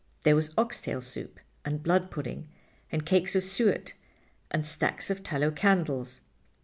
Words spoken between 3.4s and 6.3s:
suet, and stacks of tallow candles.